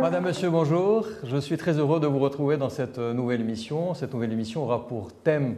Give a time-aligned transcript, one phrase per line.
[0.00, 1.08] Madame, Monsieur, bonjour.
[1.24, 3.94] Je suis très heureux de vous retrouver dans cette nouvelle émission.
[3.94, 5.56] Cette nouvelle émission aura pour thème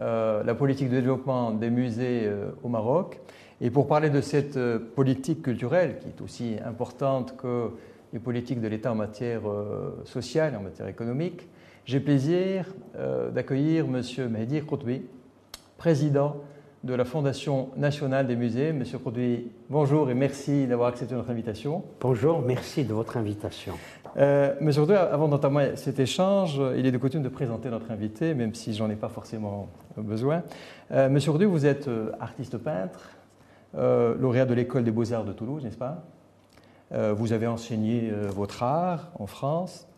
[0.00, 3.20] euh, la politique de développement des musées euh, au Maroc.
[3.60, 7.68] Et pour parler de cette euh, politique culturelle, qui est aussi importante que
[8.14, 9.42] les politiques de l'État en matière
[10.04, 11.48] sociale, en matière économique,
[11.86, 12.66] j'ai plaisir
[13.32, 15.00] d'accueillir Monsieur Mehdi Khoutbi,
[15.78, 16.36] président
[16.84, 18.72] de la Fondation nationale des musées.
[18.72, 21.84] Monsieur Produit, bonjour et merci d'avoir accepté notre invitation.
[22.00, 23.74] Bonjour, merci de votre invitation.
[24.16, 28.34] Euh, Monsieur Produit, avant d'entamer cet échange, il est de coutume de présenter notre invité,
[28.34, 30.42] même si j'en ai pas forcément besoin.
[30.90, 33.10] Euh, Monsieur Produit, vous êtes euh, artiste peintre,
[33.76, 36.04] euh, lauréat de l'école des beaux-arts de Toulouse, n'est-ce pas?
[37.14, 39.88] Vous avez enseigné votre art en France.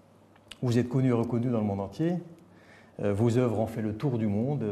[0.62, 2.12] Vous êtes connu et reconnu dans le monde entier.
[3.02, 4.62] vos œuvres ont fait le tour du monde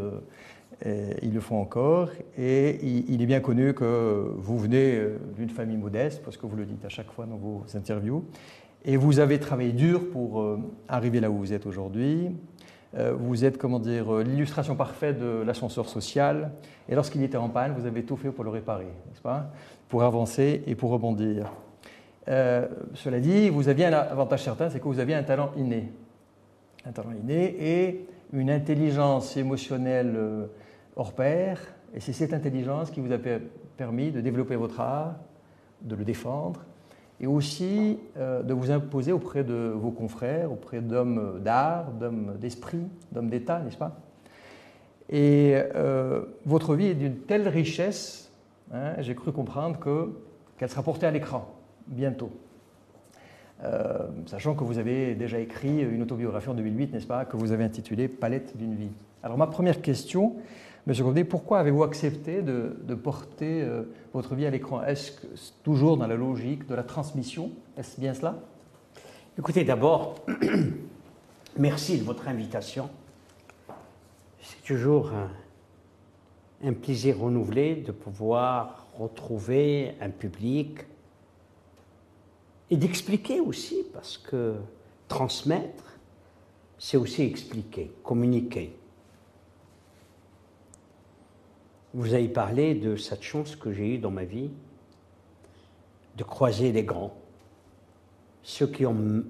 [0.84, 2.09] ils le font encore.
[2.36, 6.56] Et il, est bien connu que vous venez euh, d'une famille modeste, parce que vous
[6.56, 8.24] le dites à chaque fois dans vos interviews.
[8.84, 12.30] Et vous avez travaillé dur pour euh, arriver là où vous êtes aujourd'hui.
[12.97, 16.50] Euh, vous êtes, comment dire, l'illustration parfaite de l'ascenseur social.
[16.88, 19.50] Et lorsqu'il était en panne, vous avez tout fait pour le réparer, n'est-ce pas?
[19.88, 21.53] Pour avancer et pour rebondir.
[22.27, 25.92] cela dit, vous aviez un avantage certain, c'est que vous aviez un talent inné.
[26.84, 30.48] Un talent inné et une intelligence émotionnelle
[30.96, 31.60] hors pair,
[31.94, 33.18] et c'est cette intelligence qui vous a
[33.76, 35.14] permis de développer votre art,
[35.82, 36.64] de le défendre,
[37.20, 42.86] et aussi euh, de vous imposer auprès de vos confrères, auprès d'hommes d'art, d'hommes d'esprit,
[43.12, 43.96] d'hommes d'État, n'est-ce pas?
[45.08, 48.32] Et euh, votre vie est d'une telle richesse,
[48.72, 49.78] hein, j'ai cru comprendre
[50.56, 51.54] qu'elle sera portée à l'écran
[51.86, 52.32] bientôt.
[53.64, 57.52] Euh, sachant que vous avez déjà écrit une autobiographie en 2008, n'est-ce pas, que vous
[57.52, 58.90] avez intitulée Palette d'une vie.
[59.22, 60.34] Alors ma première question,
[60.84, 64.83] Monsieur Gondé, pourquoi avez-vous accepté de, porter euh, votre vie à l'écran?
[64.83, 65.27] Est-ce que
[65.62, 67.52] toujours dans la logique de la transmission?
[67.77, 68.41] Est-ce bien cela?
[69.38, 70.16] Écoutez, d'abord,
[71.56, 72.91] merci de votre invitation.
[74.41, 75.12] C'est toujours
[76.65, 80.81] un, plaisir renouvelé de pouvoir retrouver un public
[82.70, 84.56] et d'expliquer aussi, parce que
[85.06, 85.84] transmettre,
[86.76, 88.75] c'est aussi expliquer, communiquer.
[91.94, 94.50] Vous avez parlé de cette chance que j'ai eue dans ma vie
[96.16, 97.14] de croiser les grands,
[98.42, 99.25] ceux qui ont,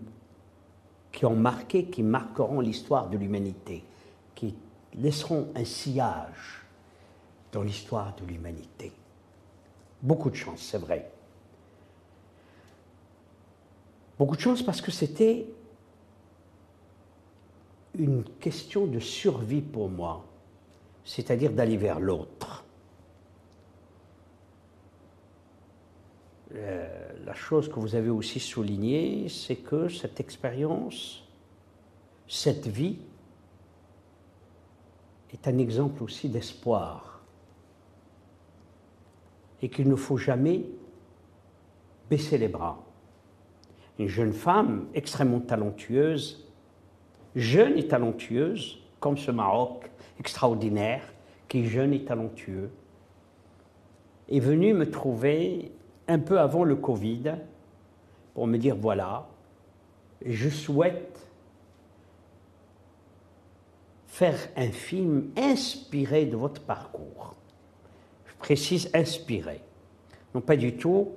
[1.34, 3.84] marqué, qui marqueront l'histoire de l'humanité,
[4.34, 4.54] qui
[4.94, 6.64] laisseront un sillage
[7.52, 8.92] dans l'histoire de l'humanité.
[10.00, 11.10] Beaucoup de chance, c'est vrai.
[14.18, 15.46] Beaucoup de chance parce que c'était
[17.98, 20.24] une question de survie pour moi
[21.04, 22.64] c'est-à-dire d'aller vers l'autre.
[26.54, 31.24] Euh, la chose que vous avez aussi soulignée, c'est que cette expérience,
[32.28, 32.98] cette vie,
[35.32, 37.22] est un exemple aussi d'espoir
[39.62, 40.66] et qu'il ne faut jamais
[42.10, 42.84] baisser les bras.
[43.98, 46.46] Une jeune femme extrêmement talentueuse,
[47.34, 49.90] jeune et talentueuse, comme ce Maroc
[50.20, 51.02] extraordinaire,
[51.48, 52.70] qui est jeune et talentueux,
[54.28, 55.72] est venu me trouver
[56.06, 57.34] un peu avant le Covid
[58.32, 59.26] pour me dire voilà,
[60.24, 61.18] je souhaite
[64.06, 67.34] faire un film inspiré de votre parcours.
[68.26, 69.62] Je précise inspiré.
[70.32, 71.08] Non pas du tout,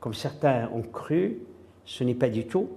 [0.00, 1.38] comme certains ont cru,
[1.84, 2.70] ce n'est pas du tout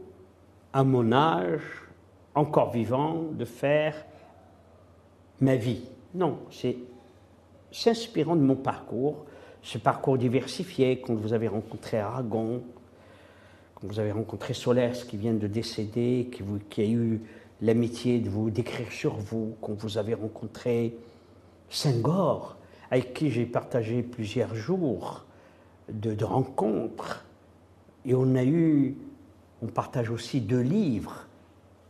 [0.73, 1.88] à mon âge,
[2.35, 4.05] encore vivant, de faire
[5.41, 5.83] ma vie.
[6.13, 6.77] Non, c'est
[7.71, 9.25] s'inspirant de mon parcours,
[9.61, 12.61] ce parcours diversifié, quand vous avez rencontré Aragon,
[13.75, 16.29] quand vous avez rencontré Solers qui vient de décéder,
[16.69, 17.21] qui, a eu
[17.61, 20.95] l'amitié de vous décrire sur vous, quand vous avez rencontré
[21.69, 22.57] Senghor,
[22.91, 25.25] avec qui j'ai partagé plusieurs jours
[25.89, 27.25] de, rencontres,
[28.05, 28.95] et on a eu,
[29.61, 31.27] on partage aussi deux livres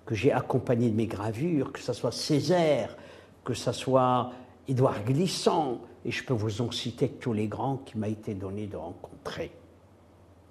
[0.09, 2.97] que j'ai accompagnés de mes gravures, que ce soit Césaire,
[3.43, 4.31] que ce soit
[4.67, 8.65] Édouard Glissant, et je peux vous en citer tous les grands qui m'a été donné
[8.65, 9.51] de rencontrer.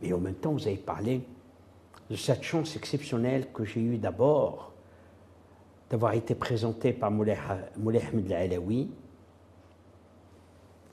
[0.00, 1.22] Mais en même temps, vous avez parlé
[2.08, 4.70] de cette chance exceptionnelle que j'ai eue d'abord
[5.90, 8.88] d'avoir été présenté par Moulay Ahmed Alaoui,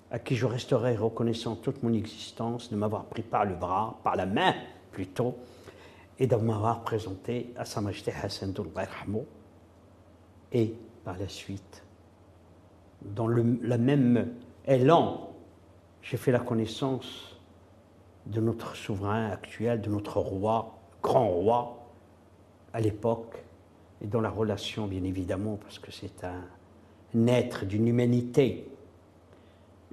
[0.09, 4.15] à qui je resterai reconnaissant toute mon existence de m'avoir pris par le bras, par
[4.15, 4.55] la main
[4.91, 5.35] plutôt,
[6.19, 8.53] et de m'avoir présenté à Sa Majesté Hassan
[10.51, 10.73] et
[11.03, 11.85] par la suite
[13.13, 14.33] dans le, même
[14.65, 15.29] élan,
[16.01, 17.37] j'ai fait la connaissance
[18.25, 21.77] de notre souverain actuel, de notre roi, grand roi
[22.73, 23.43] à l'époque,
[24.01, 28.67] et dans la relation, bien évidemment, parce que c'est un être d'une humanité.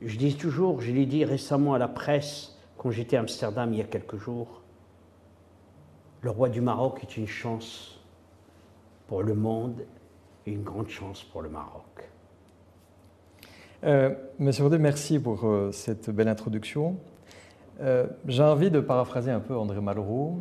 [0.00, 3.78] Je dis toujours, je l'ai dit récemment à la presse, quand j'étais à Amsterdam il
[3.78, 4.61] y a quelques jours,
[6.22, 8.00] le roi du Maroc est une chance
[9.08, 9.82] pour le monde
[10.46, 12.08] et une grande chance pour le Maroc.
[13.84, 16.96] Euh, Monsieur Audet, merci pour euh, cette belle introduction.
[17.80, 20.38] Euh, j'ai envie de paraphraser un peu André Malraux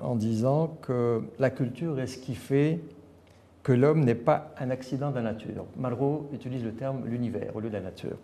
[0.00, 2.80] en disant que la culture est ce qui fait
[3.62, 5.66] que l'homme n'est pas un accident de la nature.
[5.76, 8.16] Malraux utilise le terme l'univers au lieu de la nature.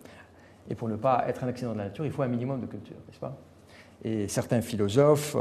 [0.70, 2.66] Et pour ne pas être un accident de la nature, il faut un minimum de
[2.66, 3.36] culture, n'est-ce pas?
[4.04, 5.36] Et certains philosophes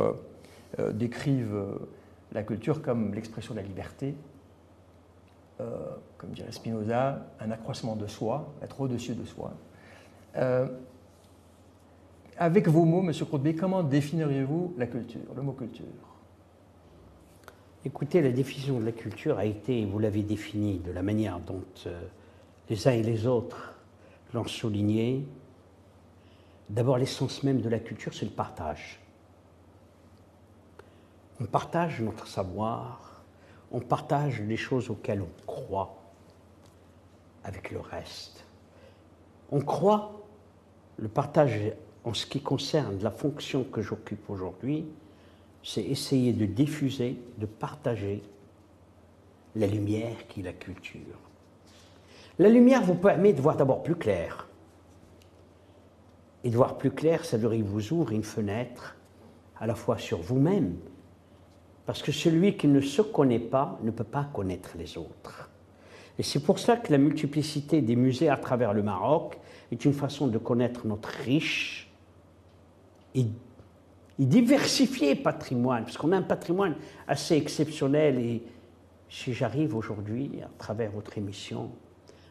[0.93, 1.65] décrivent
[2.31, 4.15] la culture comme l'expression de la liberté,
[6.17, 9.51] comme dirait Spinoza, un accroissement de soi, être au-dessus de soi.
[10.37, 10.67] Euh,
[12.37, 13.13] avec vos mots, M.
[13.29, 15.85] Courtbé, comment définiriez-vous la culture, le mot culture?
[17.85, 21.63] Écoutez, la définition de la culture a été, vous l'avez définie de la manière dont
[21.85, 22.01] euh,
[22.69, 23.75] les uns et les autres
[24.33, 25.27] l'ont souligné.
[26.69, 28.99] D'abord, l'essence même de la culture, c'est le partage.
[31.39, 33.23] On partage notre savoir,
[33.71, 35.97] on partage les choses auxquelles on croit
[37.43, 38.45] avec le reste.
[39.51, 40.21] On croit,
[40.97, 41.59] le partage
[42.03, 44.85] en ce qui concerne la fonction que j'occupe aujourd'hui,
[45.63, 48.21] c'est essayer de diffuser, de partager
[49.55, 51.19] la lumière qui est la culture.
[52.39, 54.47] La lumière vous permet de voir d'abord plus clair.
[56.43, 58.95] Et de voir plus clair, ça veut vous ouvre une fenêtre
[59.59, 60.75] à la fois sur vous-même,
[61.85, 65.49] parce que celui qui ne se connaît pas ne peut pas connaître les autres.
[66.19, 69.39] Et c'est pour cela que la multiplicité des musées à travers le Maroc
[69.71, 71.91] est une façon de connaître notre riche
[73.15, 73.25] et,
[74.19, 76.75] diversifié patrimoine, parce qu'on a un patrimoine
[77.07, 78.19] assez exceptionnel.
[78.19, 78.43] Et
[79.09, 81.71] si j'arrive aujourd'hui, à travers votre émission,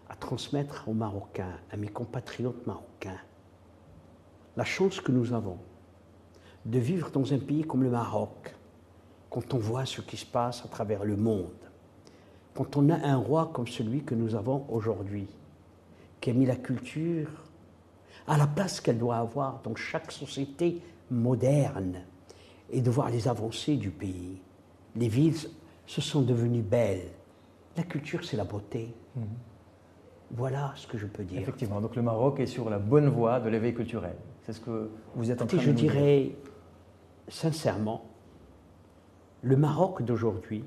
[0.08, 3.18] à transmettre aux Marocains, à mes compatriotes marocains,
[4.56, 5.58] la chance que nous avons
[6.64, 8.54] de vivre dans un pays comme le Maroc,
[9.30, 11.50] quand on voit ce qui se passe à travers le monde,
[12.54, 15.26] quand on a un roi comme celui que nous avons aujourd'hui,
[16.20, 17.28] qui a mis la culture
[18.28, 22.02] à la place qu'elle doit avoir dans chaque société moderne,
[22.72, 24.40] et de voir les avancées du pays.
[24.96, 25.36] Les villes
[25.86, 27.10] se sont devenues belles.
[27.76, 28.94] La culture, c'est la beauté.
[29.14, 29.24] Mhm.
[30.32, 31.40] Voilà ce que je peux dire.
[31.40, 34.16] Effectivement, donc le Maroc est sur la bonne voie de l'éveil culturel.
[34.42, 35.72] C'est ce que vous êtes en train de dire.
[35.72, 36.36] Je dirais
[37.28, 38.04] sincèrement,
[39.42, 40.64] le Maroc d'aujourd'hui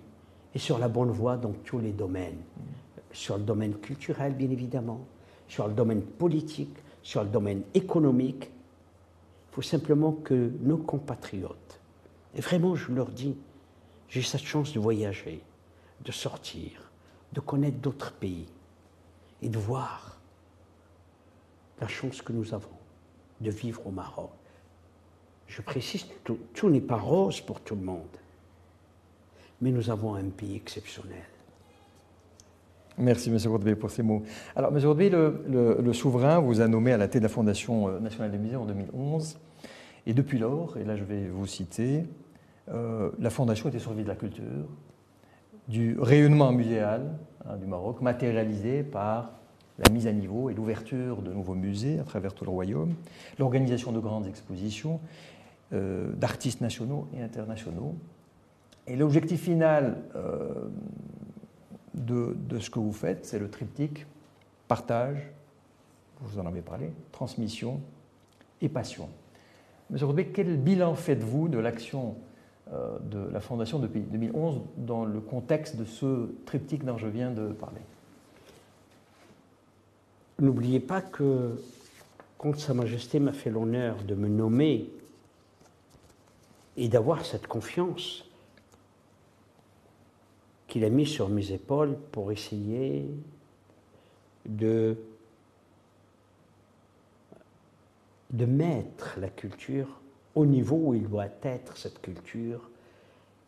[0.54, 2.40] est sur la bonne voie dans tous les domaines.
[3.12, 5.02] Sur le domaine culturel, bien évidemment,
[5.48, 8.52] sur le domaine politique, sur le domaine économique.
[9.52, 11.80] Il faut simplement que nos compatriotes,
[12.34, 13.38] et vraiment je leur dis,
[14.10, 15.42] j'ai cette chance de voyager,
[16.04, 16.92] de sortir,
[17.32, 18.48] de connaître d'autres pays
[19.42, 20.20] et de voir
[21.80, 22.68] la chance que nous avons
[23.42, 24.32] de vivre au Maroc.
[25.48, 28.18] Je précise, tout, tout n'est pas rose pour tout le monde
[29.62, 31.24] mais nous avons un pays exceptionnel.
[32.98, 33.38] Merci, M.
[33.48, 34.24] Rodbey, pour ces mots.
[34.56, 34.86] Alors, M.
[34.86, 38.38] Rodbey, le, souverain vous a nommé à la tête de la Fondation euh, nationale des
[38.38, 39.38] musées en 2011.
[40.08, 42.04] Et depuis lors, et là je vais vous citer,
[42.70, 44.70] euh, la Fondation était survie de la culture,
[45.68, 49.32] du rayonnement muséal hein, du Maroc, matérialisé par
[49.80, 52.94] la mise à niveau et l'ouverture de nouveaux musées à travers tout le royaume,
[53.40, 55.00] l'organisation de grandes expositions
[55.74, 57.96] euh, d'artistes nationaux et internationaux,
[58.88, 60.70] et l'objectif final euh,
[61.96, 64.06] de, ce que vous faites, c'est le triptyque
[64.68, 65.32] partage,
[66.22, 67.82] vous en avez parlé, transmission
[68.62, 69.10] et passion.
[69.90, 72.16] Monsieur Rodbé, quel bilan faites-vous de l'action
[72.72, 77.32] euh, de la Fondation depuis 2011 dans le contexte de ce triptyque dont je viens
[77.32, 77.82] de parler?
[80.40, 81.62] N'oubliez pas que
[82.38, 84.90] quand Sa Majesté m'a fait l'honneur de me nommer
[86.76, 88.26] et d'avoir cette confiance,
[90.68, 93.10] qu'il a mis sur mes épaules pour essayer
[94.46, 94.98] de
[98.34, 99.88] mettre la culture
[100.36, 102.70] au niveau où il doit être, cette culture,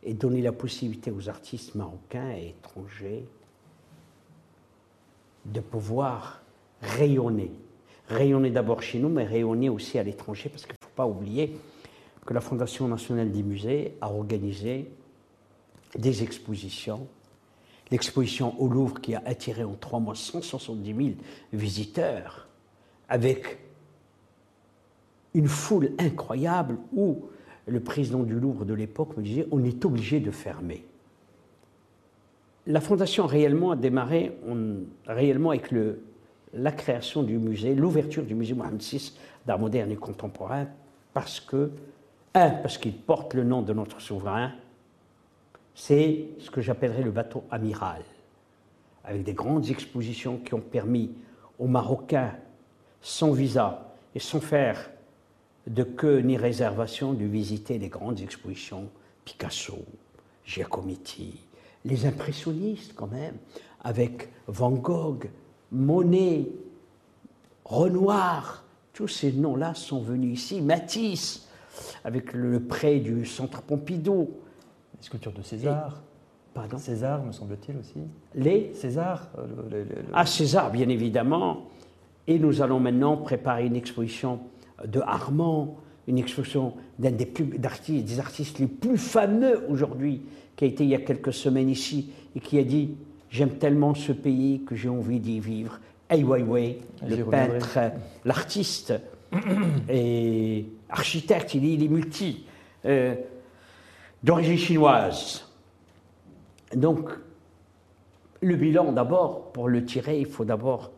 [0.03, 3.25] et donner la possibilité aux artistes marocains et étrangers
[5.43, 6.41] de pouvoir
[6.81, 7.51] rayonner.
[8.07, 11.57] Rayonner d'abord chez nous, mais rayonner aussi à l'étranger, parce qu'il ne faut pas oublier
[12.25, 14.89] que la Fondation nationale des musées a organisé
[15.97, 17.07] des expositions.
[17.91, 21.09] L'exposition au Louvre qui a attiré en trois mois 170 000
[21.53, 22.47] visiteurs,
[23.07, 23.59] avec
[25.33, 27.25] une foule incroyable où
[27.65, 30.85] le président du Louvre de l'époque me disait on est obligé de fermer.
[32.65, 34.37] La fondation réellement a démarré
[35.07, 36.01] avec le,
[36.53, 39.13] la création du musée, l'ouverture du musée Mohamed VI
[39.45, 40.67] d'art moderne et contemporain,
[41.13, 41.71] parce que,
[42.33, 44.53] un, parce qu'il porte le nom de notre souverain,
[45.73, 48.01] c'est ce que j'appellerais le bateau amiral,
[49.03, 51.11] avec des grandes expositions qui ont permis
[51.59, 52.35] aux Marocains,
[53.01, 54.89] sans visa et sans faire
[55.67, 58.89] de queue ni réservation, de visiter les grandes expositions
[59.25, 59.79] Picasso,
[60.45, 61.39] Giacometti,
[61.85, 63.35] les impressionnistes quand même,
[63.83, 65.29] avec Van Gogh,
[65.71, 66.47] Monet,
[67.65, 70.61] Renoir, tous ces noms-là sont venus ici.
[70.61, 71.47] Matisse,
[72.03, 74.29] avec le prêt du Centre Pompidou.
[74.97, 76.01] Les sculptures de César.
[76.53, 76.77] pardon?
[76.77, 77.99] César, me semble-t-il aussi.
[78.35, 78.71] Les?
[78.73, 79.29] César.
[79.37, 81.67] Euh, ah, César, bien évidemment.
[82.25, 84.39] Et nous allons maintenant préparer une exposition
[84.85, 90.21] de Armand, une exposition d'un des, des artistes les plus fameux aujourd'hui,
[90.55, 92.95] qui a été il y a quelques semaines ici et qui a dit
[93.29, 95.79] J'aime tellement ce pays que j'ai envie d'y vivre.
[96.09, 97.79] Ai Weiwei, le peintre,
[98.23, 98.93] l'artiste
[99.89, 102.45] et architecte, il est, multi,
[102.85, 103.15] euh,
[104.23, 105.45] d'origine chinoise.
[106.73, 107.09] Donc,
[108.41, 110.91] le bilan, d'abord, pour le tirer, il faut d'abord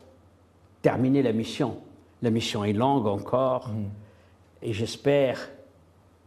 [0.82, 1.78] terminer la mission.
[2.22, 3.84] La mission est longue encore, mm.
[4.62, 5.50] et j'espère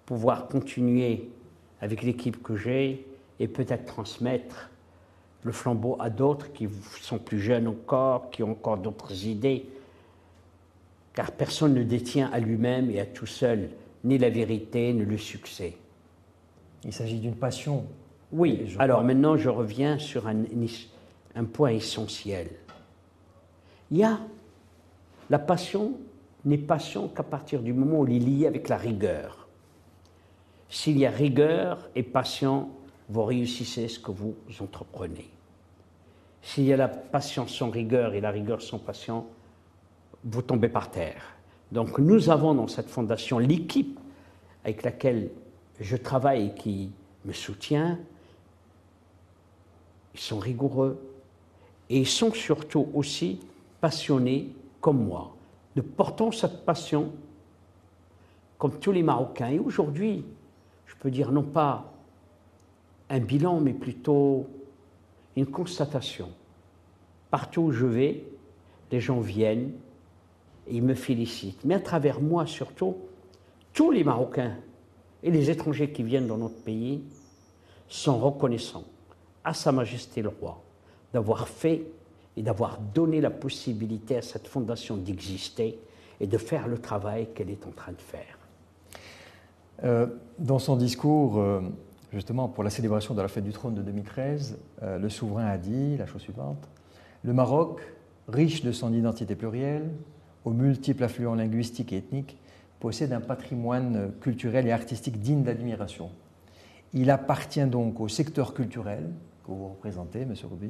[0.05, 1.29] pouvoir continuer
[1.81, 3.05] avec l'équipe que j'ai
[3.39, 4.69] et peut-être transmettre
[5.43, 6.67] le flambeau à d'autres qui
[7.01, 9.65] sont plus jeunes encore, qui ont encore d'autres idées,
[11.13, 13.69] car personne ne détient à lui-même et à tout seul
[14.03, 15.77] ni la vérité ni le succès.
[16.83, 17.85] Il s'agit d'une passion.
[18.31, 20.43] Oui, alors maintenant je reviens sur un,
[21.35, 22.49] un point essentiel.
[23.91, 24.19] Il y a
[25.29, 25.93] la passion
[26.45, 29.47] n'est passion qu'à partir du moment où elle est liée avec la rigueur.
[30.69, 32.69] S'il y a rigueur et passion,
[33.09, 35.32] vous réussissez ce que vous entreprenez.
[36.43, 39.25] S'il y a la passion sans rigueur et la rigueur sans passion,
[40.25, 41.23] vous tombez par terre.
[41.71, 43.99] Donc nous avons dans cette fondation l'équipe
[44.63, 45.31] avec laquelle
[45.79, 46.91] je travaille et qui
[47.25, 47.97] me soutient.
[50.13, 50.99] Ils sont rigoureux
[51.89, 53.39] et ils sont surtout aussi
[53.81, 54.49] passionnés
[54.81, 55.35] comme moi.
[55.75, 57.11] Nous portons cette passion
[58.57, 59.49] comme tous les Marocains.
[59.49, 60.23] Et aujourd'hui,
[60.85, 61.91] je peux dire non pas
[63.09, 64.47] un bilan, mais plutôt
[65.35, 66.29] une constatation.
[67.31, 68.23] Partout où je vais,
[68.91, 69.71] les gens viennent
[70.67, 71.65] et ils me félicitent.
[71.65, 72.97] Mais à travers moi surtout,
[73.73, 74.55] tous les Marocains
[75.23, 77.03] et les étrangers qui viennent dans notre pays
[77.87, 78.85] sont reconnaissants
[79.43, 80.61] à Sa Majesté le Roi
[81.13, 81.83] d'avoir fait
[82.35, 85.79] et d'avoir donné la possibilité à cette fondation d'exister
[86.19, 88.37] et de faire le travail qu'elle est en train de faire.
[89.83, 90.07] Euh,
[90.39, 91.61] dans son discours, euh,
[92.13, 95.57] justement pour la célébration de la fête du trône de 2013, euh, le souverain a
[95.57, 96.69] dit la chose suivante
[97.23, 97.81] Le Maroc,
[98.27, 99.89] riche de son identité plurielle,
[100.45, 102.37] aux multiples affluents linguistiques et ethniques,
[102.79, 106.11] possède un patrimoine culturel et artistique digne d'admiration.
[106.93, 109.09] Il appartient donc au secteur culturel
[109.45, 110.33] que vous représentez, M.
[110.43, 110.69] Roubi,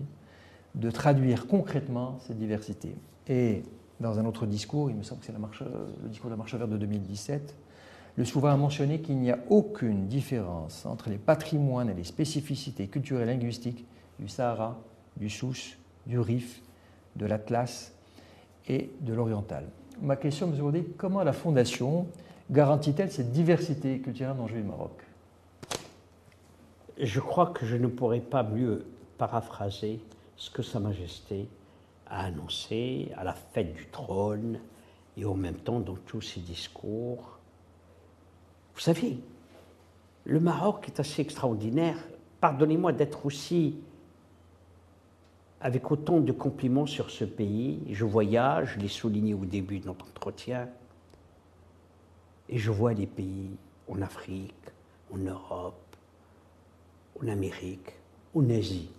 [0.76, 2.96] de traduire concrètement cette diversité.
[3.28, 3.64] Et
[4.00, 6.70] dans un autre discours, il me semble que c'est le discours de la marche verte
[6.70, 7.56] de 2017,
[8.15, 12.88] le souverain a mentionné qu'il n'y a aucune différence entre les patrimoines et les spécificités
[12.88, 13.86] culturelles et linguistiques
[14.20, 14.79] du Sahara,
[15.17, 16.62] du Sousse, du Rif,
[17.15, 17.93] de l'Atlas
[18.67, 19.65] et de l'Oriental.
[20.01, 20.58] Ma question, M.
[20.58, 22.08] Gourdet, comment la Fondation
[22.51, 25.01] garantit-elle cette diversité culturelle dans le Maroc?
[27.00, 28.86] Je crois que je ne pourrais pas mieux
[29.17, 30.00] paraphraser
[30.36, 31.48] ce que Sa Majesté
[32.08, 34.60] a annoncé à la fête du trône
[35.17, 37.39] et en même temps dans tous ses discours
[38.74, 39.20] vous savez,
[40.25, 41.98] le Maroc est assez extraordinaire.
[42.42, 43.77] Pardonnez-moi d'être aussi
[45.62, 47.82] avec autant de compliments sur ce pays.
[47.89, 50.68] Je voyage, je l'ai souligné au début de notre entretien,
[52.50, 53.51] et je vois les pays
[53.88, 54.53] en Afrique,
[55.13, 55.96] en Europe,
[57.22, 57.94] en Amérique,
[58.36, 58.89] en Asie.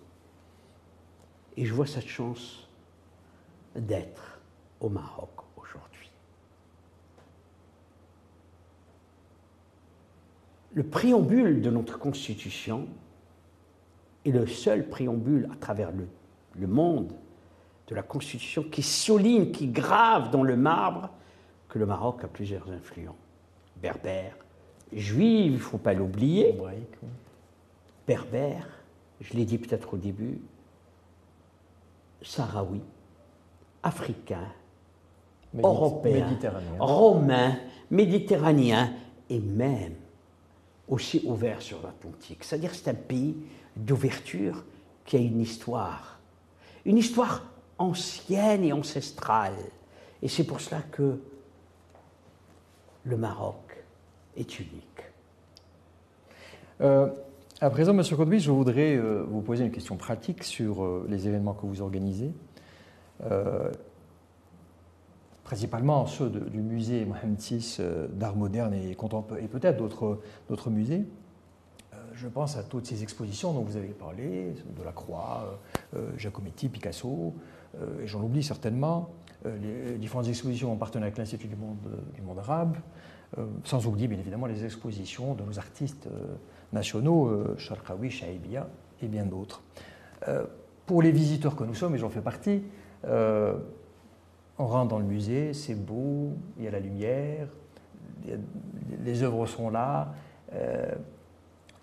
[1.56, 2.68] Et je vois cette chance
[3.76, 4.40] d'être
[4.80, 5.33] au Maroc.
[10.74, 12.86] Le préambule de notre Constitution
[14.24, 17.12] est le seul préambule à travers le, monde
[17.86, 21.10] de la Constitution qui souligne, qui grave dans le marbre
[21.68, 23.16] que le Maroc a plusieurs influents.
[23.80, 24.36] Berbères,
[24.92, 26.56] juifs, il ne faut pas l'oublier.
[28.06, 28.68] Berbères,
[29.20, 30.40] je l'ai dit peut-être au début,
[32.22, 32.82] sahraouis,
[33.82, 34.48] africains,
[35.62, 36.36] européens,
[36.78, 37.56] romains,
[37.90, 38.92] méditerranéen
[39.30, 39.94] et même
[40.88, 42.44] aussi ouvert sur l'Atlantique.
[42.44, 43.36] C'est-à-dire c'est un pays
[43.76, 44.64] d'ouverture
[45.04, 46.18] qui a une histoire,
[46.84, 47.42] une histoire
[47.78, 49.54] ancienne et ancestrale.
[50.22, 51.18] Et c'est pour cela que
[53.04, 53.84] le Maroc
[54.36, 55.02] est unique.
[56.80, 57.08] Euh,
[57.60, 58.02] à présent, M.
[58.16, 61.82] Codby, je voudrais euh, vous poser une question pratique sur euh, les événements que vous
[61.82, 62.32] organisez.
[65.44, 67.78] Principalement ceux du musée Mohamed VI
[68.12, 71.04] d'art moderne et contemporain, et peut-être d'autres musées.
[72.14, 75.60] je pense à toutes ces expositions dont vous avez parlé, de la Croix,
[76.16, 77.34] Giacometti, Picasso,
[78.02, 79.10] et j'en oublie certainement,
[79.44, 81.76] les différentes expositions en partenariat avec l'Institut du monde,
[82.14, 82.76] du monde arabe,
[83.64, 86.08] sans oublier bien évidemment les expositions de nos artistes
[86.74, 88.68] nationaux, euh, Sharqawi, Shaibia
[89.00, 89.62] et bien d'autres.
[90.28, 90.44] Euh,
[90.84, 92.62] pour les visiteurs que nous sommes, et j'en fais partie,
[93.06, 93.54] euh,
[94.58, 97.48] on rentre dans le musée, c'est beau, il y a la lumière,
[99.04, 100.14] les œuvres sont là,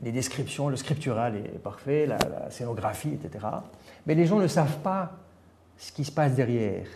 [0.02, 3.46] les descriptions, le scriptural est parfait, la, scénographie, etc.
[4.08, 5.12] Mais les gens ne savent pas
[5.78, 6.88] ce qui se passe derrière,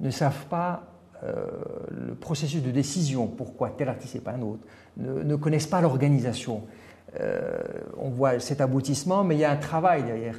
[0.00, 0.82] ne savent pas
[1.22, 4.62] le processus de décision, pourquoi tel artiste et pas un autre,
[4.98, 6.62] ne connaissent pas l'organisation.
[7.20, 7.60] Euh,
[7.98, 10.36] on voit cet aboutissement, mais il y a un travail derrière.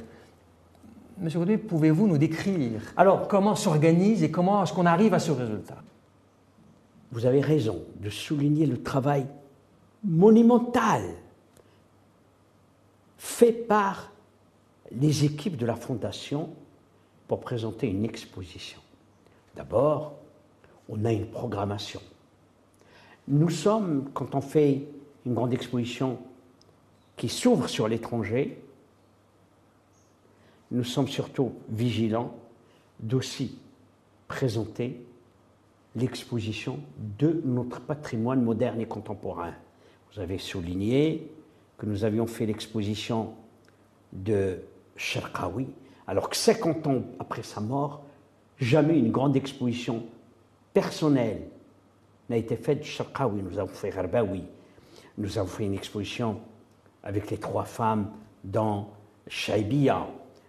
[1.18, 5.30] Monsieur Godé, pouvez-vous nous décrire alors comment s'organise et comment est-ce qu'on arrive à ce
[5.30, 5.82] résultat?
[7.12, 9.26] Vous avez raison de souligner le travail
[10.02, 11.02] monumental
[13.16, 14.10] fait par
[14.90, 16.50] les équipes de la Fondation
[17.28, 18.80] pour présenter une exposition.
[19.56, 20.14] D'abord,
[20.88, 22.00] on a une programmation.
[23.28, 24.82] Nous sommes, quand on fait
[25.24, 26.18] une grande exposition
[27.16, 28.60] qui s'ouvre sur l'étranger,
[30.70, 32.34] nous sommes surtout vigilants
[33.00, 33.58] d'aussi
[34.28, 35.04] présenter
[35.96, 36.80] l'exposition
[37.18, 39.52] de notre patrimoine moderne et contemporain.
[40.12, 41.30] Vous avez souligné
[41.78, 43.34] que nous avions fait l'exposition
[44.12, 44.58] de
[44.96, 45.66] Sharqawi,
[46.06, 48.02] alors que 50 ans après sa mort,
[48.58, 50.04] jamais une grande exposition
[50.72, 51.42] personnelle
[52.28, 53.42] n'a été faite de Sharqawi.
[53.42, 53.92] Nous avons fait
[55.16, 56.40] nous avons fait une exposition
[57.02, 58.10] avec les trois femmes
[58.42, 58.90] dans
[59.28, 60.06] Shaibia.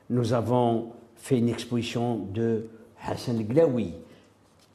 [0.09, 2.67] Nous avons fait une exposition de
[3.05, 3.93] Hassan Glaoui.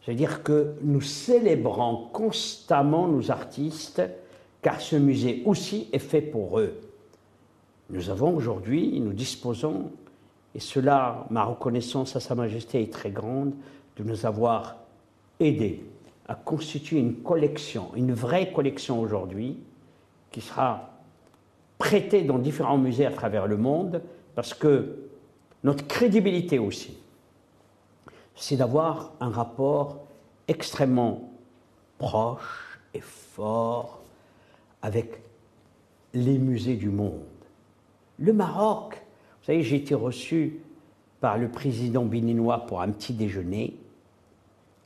[0.03, 4.03] C'est-à-dire que nous célébrons constamment nos artistes,
[4.63, 6.81] car ce musée aussi est fait pour eux.
[7.91, 9.91] Nous avons aujourd'hui, nous disposons,
[10.55, 13.53] et cela, ma reconnaissance à Sa Majesté est très grande,
[13.97, 14.77] de nous avoir
[15.39, 15.85] aidés
[16.29, 19.59] à constituer une collection, une vraie collection aujourd'hui,
[20.31, 20.91] qui sera
[21.79, 24.03] prêté dans différents musées à travers le monde,
[24.35, 24.97] parce que
[25.65, 26.97] notre crédibilité aussi,
[28.35, 30.07] c'est d'avoir un rapport
[30.49, 31.31] extrêmement
[31.99, 34.01] proche et fort
[34.83, 35.21] avec
[36.15, 37.21] les musées du monde.
[38.19, 38.95] Le Maroc,
[39.41, 40.61] vous savez, j'ai été reçu
[41.21, 43.77] par le président béninois pour un petit déjeuner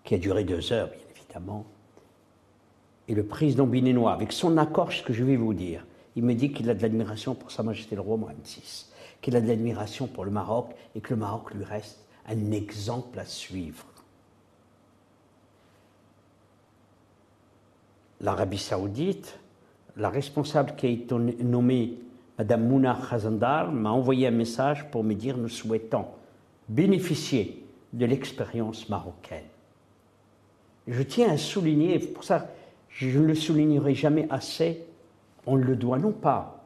[0.02, 1.64] qui a duré deux heures, bien évidemment.
[3.08, 6.34] Et le président béninois, avec son accord, ce que je vais vous dire, il me
[6.34, 8.86] dit qu'il a de l'admiration pour Sa Majesté le Roi Mohamed VI,
[9.20, 13.18] qu'il a de l'admiration pour le Maroc et que le Maroc lui reste un exemple
[13.18, 13.84] à suivre.
[18.20, 19.38] L'Arabie Saoudite,
[19.96, 21.98] la responsable qui a été nommée
[22.38, 26.06] Madame Mouna Khazandar m'a envoyé un message pour me dire nous souhaitons
[26.68, 29.44] bénéficier de l'expérience marocaine.
[30.88, 32.48] Je tiens à souligner, pour ça
[32.88, 34.84] je ne le soulignerai jamais assez,
[35.46, 36.64] on le doit non pas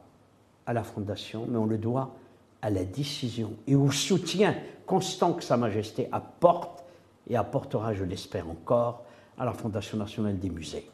[0.65, 2.15] à la Fondation, mais on le doit
[2.61, 6.83] à la décision et au soutien constant que Sa Majesté apporte
[7.29, 9.03] et apportera, je l'espère encore,
[9.37, 10.89] à la Fondation nationale des musées.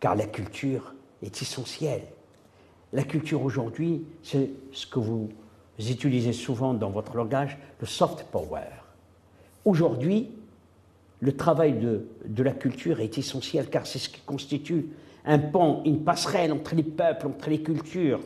[0.00, 2.04] Car la culture est essentielle.
[2.92, 5.28] La culture aujourd'hui, c'est ce que vous
[5.78, 8.64] utilisez souvent dans votre langage, le soft power.
[9.64, 10.30] Aujourd'hui,
[11.20, 14.86] le travail de, la culture est essentiel car c'est ce qui constitue
[15.24, 18.20] un pont, une passerelle entre les peuples, entre les cultures.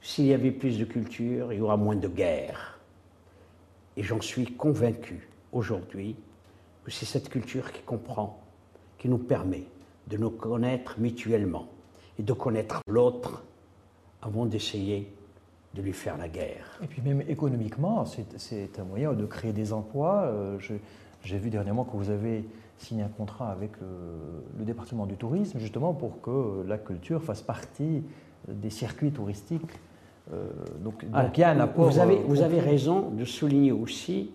[0.00, 2.78] S'il y avait plus de culture, il y aura moins de guerre.
[3.96, 6.16] Et j'en suis convaincu aujourd'hui
[6.84, 8.40] que c'est cette culture qui comprend,
[8.98, 9.64] qui nous permet
[10.06, 11.68] de nous connaître mutuellement
[12.18, 13.42] et de connaître l'autre
[14.22, 15.12] avant d'essayer
[15.74, 16.78] de lui faire la guerre.
[16.82, 20.22] Et puis même économiquement, c'est un moyen de créer des emplois.
[20.22, 20.58] Euh,
[21.22, 22.44] j'ai vu dernièrement que vous avez
[22.78, 28.02] signer un contrat avec le, département du tourisme, justement pour que la culture fasse partie
[28.46, 29.72] des circuits touristiques.
[30.32, 30.48] Euh,
[30.80, 31.90] donc, il y a un apport.
[31.90, 34.30] Vous avez, euh, vous avez raison de souligner aussi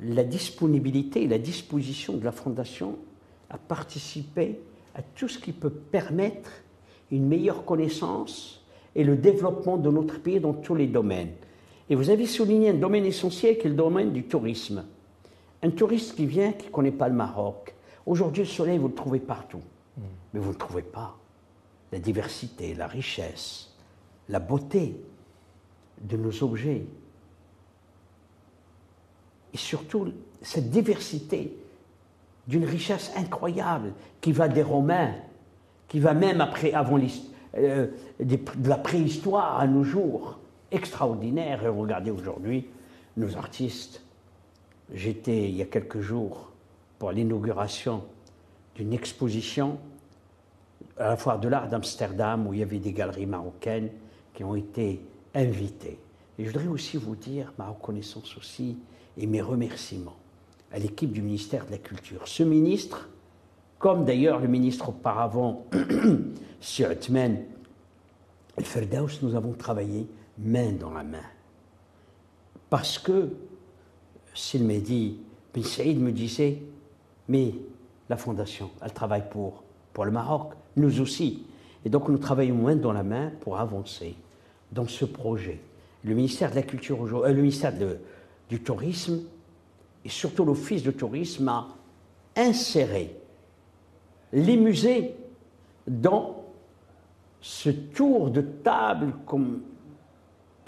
[0.00, 2.96] la disponibilité et la disposition de la Fondation
[3.50, 4.60] à participer
[4.94, 6.50] à tout ce qui peut permettre
[7.10, 11.32] une meilleure connaissance et le développement de notre pays dans tous les domaines.
[11.88, 14.84] Et vous avez souligné un domaine essentiel qui est le domaine du tourisme.
[15.62, 17.74] Un touriste qui vient, qui ne connaît pas le Maroc,
[18.06, 19.60] aujourd'hui le soleil, vous le trouvez partout.
[19.96, 20.02] Mm.
[20.32, 21.19] Mais vous ne le trouvez pas.
[21.92, 23.74] La diversité, la richesse,
[24.28, 25.00] la beauté
[26.00, 26.84] de nos objets.
[29.52, 31.56] Et surtout, cette diversité
[32.46, 35.14] d'une richesse incroyable qui va des Romains,
[35.88, 36.98] qui va même avant
[37.56, 37.86] euh,
[38.18, 40.38] de la préhistoire à nos jours,
[40.70, 41.64] extraordinaire.
[41.64, 42.66] Et regardez aujourd'hui
[43.16, 44.02] nos artistes.
[44.92, 46.50] J'étais il y a quelques jours
[46.98, 48.04] pour l'inauguration
[48.74, 49.78] d'une exposition
[50.98, 53.90] à la foire de l'art d'Amsterdam où il y avait des galeries marocaines
[54.34, 55.02] qui ont été
[55.34, 55.98] invitées.
[56.38, 58.78] Et je voudrais aussi vous dire ma reconnaissance aussi
[59.16, 60.16] et mes remerciements
[60.72, 62.26] à l'équipe du ministère de la Culture.
[62.26, 63.08] Ce ministre,
[63.78, 65.66] comme d'ailleurs le ministre auparavant,
[66.60, 67.38] Sir Othman
[68.56, 70.06] El-Ferdaus, nous avons travaillé
[70.38, 71.18] main dans la main.
[72.68, 73.30] Parce que,
[74.34, 75.18] s'il m'a dit,
[75.52, 76.62] Ben Saïd me disait,
[77.28, 77.54] mais
[78.08, 81.44] la Fondation, elle travaille pour, pour le Maroc, nous aussi.
[81.84, 84.14] Et donc nous travaillons main dans la main pour avancer
[84.72, 85.60] dans ce projet.
[86.04, 87.72] Le ministère de la Culture, euh, le ministère
[88.48, 89.20] du Tourisme
[90.04, 91.68] et surtout l'Office de tourisme a
[92.36, 93.14] inséré
[94.32, 95.14] les musées
[95.86, 96.44] dans
[97.40, 99.12] ce tour de table,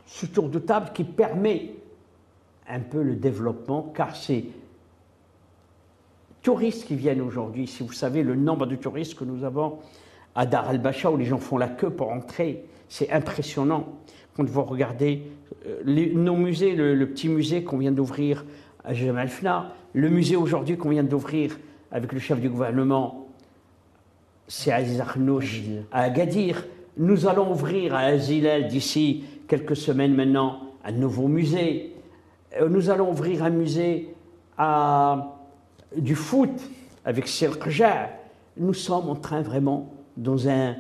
[0.07, 1.75] ce tour de table qui permet
[2.69, 4.51] un peu le développement, car ces
[6.43, 9.79] touristes qui viennent aujourd'hui, si vous savez le nombre de touristes que nous avons
[10.35, 14.01] à Dar al-Bacha, où les gens font la queue pour entrer, c'est impressionnant.
[14.37, 15.23] Quand vous regardez
[15.67, 15.83] euh,
[16.15, 18.45] nos musées, le, petit musée qu'on vient d'ouvrir
[18.85, 21.59] à Jamal Fna, le musée aujourd'hui qu'on vient d'ouvrir
[21.91, 23.23] avec le chef du gouvernement
[24.49, 26.67] c'est Aziz Arnouch à Agadir.
[26.99, 31.95] Nous allons ouvrir à Azilal d'ici quelques semaines maintenant un nouveau musée.
[32.61, 34.15] Euh, nous allons ouvrir un musée
[34.59, 35.42] à,
[35.97, 36.51] du foot
[37.05, 38.11] avec Sirkja.
[38.57, 40.77] Nous sommes en train vraiment dans un,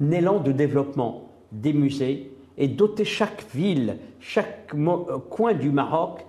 [0.00, 4.72] un élan de développement des musées et doter chaque ville, chaque
[5.30, 6.24] coin du Maroc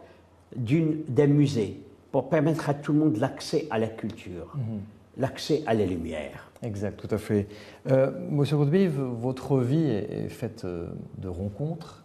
[0.56, 4.54] d'un musée pour permettre à tout le monde l'accès à la culture.
[4.56, 4.80] Mhm
[5.18, 6.52] l'accès à la lumière.
[6.62, 7.48] Exact, tout à fait.
[7.90, 10.88] Euh, Monsieur Roudbiv, votre vie est faite euh,
[11.18, 12.04] de rencontres,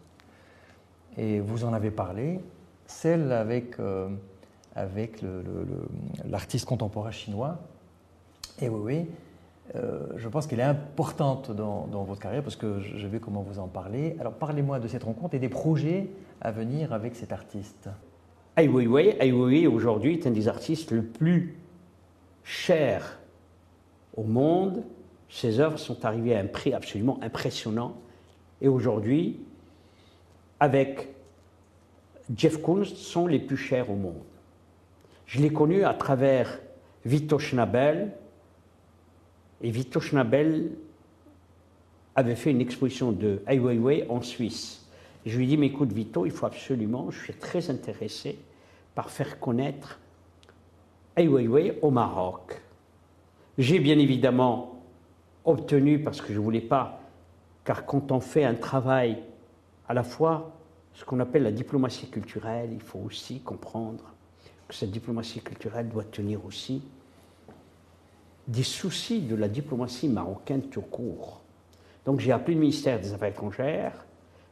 [1.17, 2.41] et vous en avez parlé,
[2.87, 4.09] celle avec, euh,
[4.81, 5.23] avec
[6.29, 7.59] l'artiste contemporain chinois.
[8.61, 9.07] Et oui, oui,
[9.77, 13.59] euh, je pense qu'elle est importante dans, votre carrière parce que je vais comment vous
[13.59, 14.17] en parler.
[14.21, 16.09] Alors parlez-moi de cette rencontre et des projets
[16.41, 17.89] à venir avec cet artiste.
[18.57, 21.57] Ai Weiwei, Ai Weiwei aujourd'hui est un des artistes le plus
[22.43, 23.19] cher
[24.17, 24.83] au monde.
[25.29, 27.95] Ses œuvres sont arrivées à un prix absolument impressionnant.
[28.61, 29.41] Et aujourd'hui,
[30.59, 31.09] avec
[32.35, 34.23] Jeff Koons, sont les plus chers au monde.
[35.31, 36.59] Je l'ai connu à travers
[37.05, 38.11] Vito Schnabel.
[39.63, 40.73] Et Vito Schnabel
[42.17, 44.91] avait fait une exposition de Ai Weiwei en Suisse.
[45.25, 48.41] je lui ai dit, mais écoute Vito, il faut absolument, je suis très intéressé
[48.97, 50.01] par faire connaître
[51.15, 52.61] Ai Weiwei au Maroc.
[53.57, 54.83] J'ai bien évidemment
[55.45, 57.03] obtenu, parce que je ne voulais pas,
[57.65, 59.23] car quand on fait un travail
[59.87, 60.57] à la fois
[60.93, 64.13] ce qu'on appelle la diplomatie culturelle, il faut aussi comprendre
[64.75, 66.83] cette diplomatie culturelle doit tenir aussi
[68.49, 71.41] des soucis de la diplomatie marocaine tout court.
[72.05, 74.05] Donc j'ai appelé le ministère des Affaires étrangères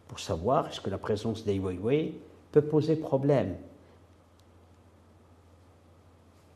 [0.07, 2.15] pour savoir est-ce que la présence d'Ai Weiwei
[2.53, 3.57] peut poser problème.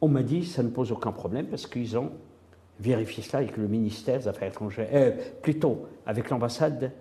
[0.00, 2.12] On m'a dit ça ne pose aucun problème parce qu'ils ont
[2.80, 6.92] vérifié cela avec le ministère des Affaires étrangères, euh, plutôt avec l'ambassade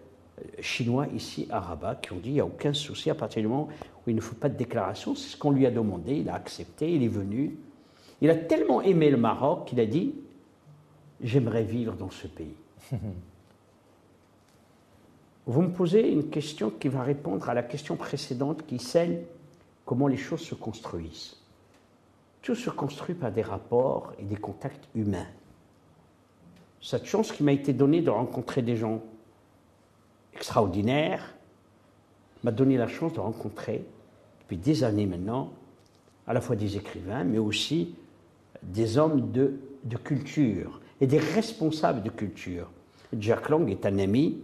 [0.60, 3.48] chinoise ici à Rabat, qui ont dit il n'y a aucun souci à partir du
[3.48, 3.70] moment
[4.06, 5.16] où il ne faut pas de déclaration.
[5.16, 7.58] C'est ce qu'on lui a demandé, il a accepté, il est venu.
[8.22, 10.14] Il a tellement aimé le Maroc qu'il a dit
[11.22, 12.56] j'aimerais vivre dans ce pays.
[15.46, 19.22] Vous me posez une question qui va répondre à la question précédente qui scène
[19.86, 21.36] comment les choses se construisent.
[22.42, 25.28] Tout se construit par des rapports et des contacts humains.
[26.82, 29.02] Cette chance qui m'a été donnée de rencontrer des gens
[30.34, 31.36] extraordinaires
[32.44, 33.84] m'a donné la chance de rencontrer,
[34.42, 35.52] depuis des années maintenant,
[36.28, 37.96] à la fois des écrivains, mais aussi
[38.64, 39.60] des hommes de,
[40.04, 42.70] culture et des responsables de culture.
[43.18, 44.40] Jack Lang est un ami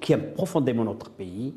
[0.00, 1.54] qui aime profondément notre pays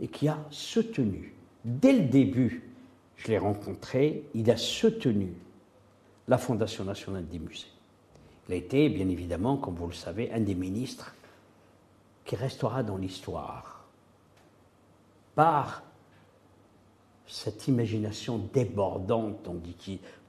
[0.00, 1.34] et qui a soutenu,
[1.64, 2.70] dès le début,
[3.16, 5.32] je l'ai rencontré, il a soutenu
[6.28, 7.66] la Fondation nationale des musées.
[8.48, 11.14] Il a été, bien évidemment, comme vous le savez, un des ministres
[12.24, 13.73] qui restera dans l'histoire
[15.34, 15.82] par
[17.26, 19.36] cette imagination débordante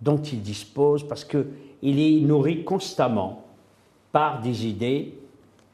[0.02, 1.46] dont il, dispose, parce qu'il
[1.84, 3.46] est nourri constamment
[4.12, 5.18] par des idées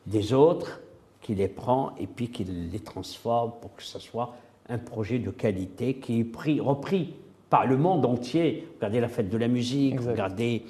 [0.08, 0.82] des autres,
[1.22, 4.36] qui les prend et puis qui les transforme pour que ce soit
[4.68, 7.14] un projet de qualité qui est pris, repris
[7.50, 8.68] par le monde entier.
[8.78, 10.66] Regardez la fête de la musique, regardez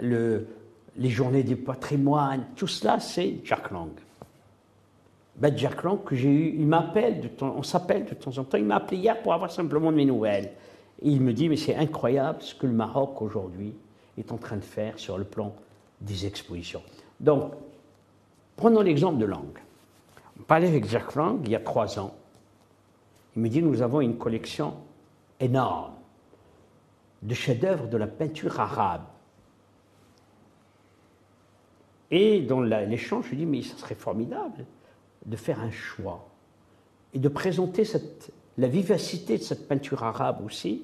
[0.00, 0.48] le,
[0.96, 3.90] les journées du patrimoine, tout cela, c'est Jack Lang.
[5.36, 8.44] Ben Jack Lang, que j'ai eu, il m'appelle, de temps, on s'appelle de temps en
[8.44, 10.52] temps, il m'a appelé hier pour avoir simplement de mes nouvelles.
[11.02, 13.74] Et il me dit, mais c'est incroyable ce que le Maroc aujourd'hui
[14.16, 15.52] est en train de faire sur le plan
[16.00, 16.82] des expositions.
[17.18, 17.52] Donc,
[18.56, 19.58] prenons l'exemple de Lang.
[20.38, 22.14] On parlait avec Jack Lang il y a trois ans.
[23.34, 24.74] Il me dit, nous avons une collection
[25.40, 25.94] énorme
[27.22, 29.02] de chefs-d'œuvre de la peinture arabe.
[32.10, 34.64] Et dans l'échange, je lui dis, mais ça serait formidable
[35.26, 36.28] de faire un choix
[37.12, 37.84] et de présenter
[38.58, 40.82] la vivacité de cette peinture arabe aussi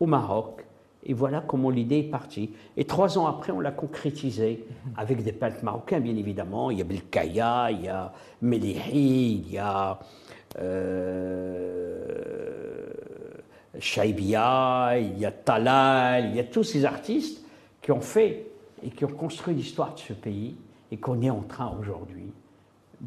[0.00, 0.64] au Maroc.
[1.06, 2.50] Et voilà comment l'idée est partie.
[2.76, 4.66] Et trois ans après, on l'a concrétisé
[4.96, 6.70] avec des peintres marocains, bien évidemment.
[6.70, 9.98] Il y a Belkaya, il y a Melihi, il y a
[10.58, 11.74] euh,
[13.76, 17.44] il y a Talal, il y a tous ces artistes
[17.82, 18.46] qui ont fait
[18.82, 20.56] et qui ont construit l'histoire de ce pays
[20.90, 22.32] et qu'on est en train aujourd'hui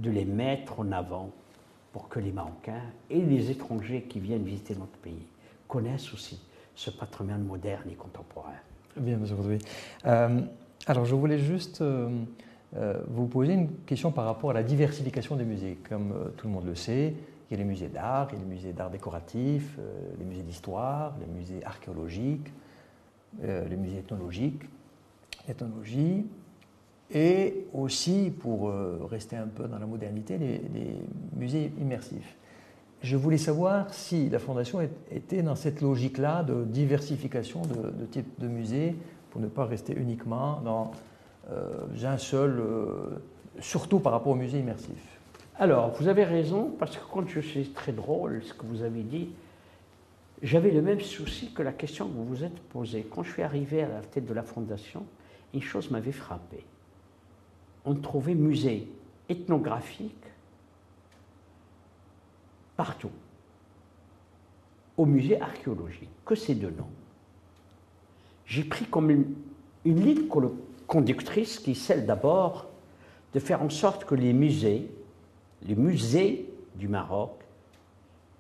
[0.02, 1.32] de les mettre en avant
[1.92, 5.26] pour que les Marocains et les étrangers qui viennent visiter notre pays
[5.68, 6.40] connaissent aussi
[6.76, 8.54] ce patrimoine moderne et contemporain.
[8.96, 9.58] Bien, monsieur Rousseau.
[10.06, 10.42] Euh,
[10.86, 12.10] alors, je voulais juste euh,
[12.76, 15.78] euh, vous poser une question par rapport à la diversification des musées.
[15.90, 17.14] Comme tout le monde le sait,
[17.50, 19.78] il y a les musées d'art, il y a les musées d'art décoratif,
[20.20, 22.52] les musées d'histoire, les musées archéologiques,
[23.42, 24.64] les musées ethnologiques,
[25.48, 26.26] ethnologie,
[27.14, 30.62] et aussi, pour euh, rester un peu dans la modernité, les,
[31.36, 32.36] musées immersifs.
[33.02, 38.48] Je voulais savoir si la Fondation était dans cette logique-là de diversification de, types de
[38.48, 38.96] musées
[39.30, 40.92] pour ne pas rester uniquement dans
[41.52, 43.20] euh, un seul, euh,
[43.60, 45.20] surtout par rapport aux musées immersifs.
[45.60, 49.02] Alors, vous avez raison, parce que quand je suis très drôle, ce que vous avez
[49.02, 49.30] dit,
[50.42, 53.08] j'avais le même souci que la question que vous vous êtes posée.
[53.10, 55.06] Quand je suis arrivé à la tête de la Fondation,
[55.54, 56.64] une chose m'avait frappé
[57.88, 58.86] on trouvait musées
[59.30, 60.14] ethnographiques
[62.76, 63.12] partout.
[64.98, 66.90] Au musée archéologique, que ces deux noms.
[68.46, 69.34] J'ai pris comme une,
[69.86, 70.28] ligne
[70.86, 72.68] conductrice qui est celle d'abord
[73.34, 74.92] de faire en sorte que les musées,
[75.64, 77.32] les musées du Maroc,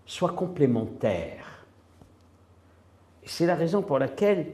[0.05, 1.65] soient complémentaires.
[3.23, 4.47] C'est la raison pour laquelle